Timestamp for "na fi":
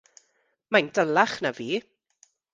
1.47-1.69